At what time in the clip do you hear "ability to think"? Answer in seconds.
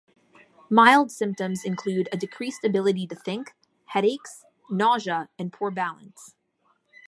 2.65-3.53